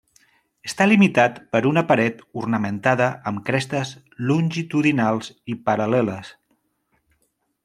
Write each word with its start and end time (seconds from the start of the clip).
Està 0.67 0.85
limitat 0.87 1.37
per 1.55 1.61
una 1.71 1.83
paret 1.91 2.23
ornamentada 2.43 3.11
amb 3.33 3.45
crestes 3.51 3.95
longitudinals 4.31 5.33
i 5.55 5.61
paral·leles. 5.71 6.35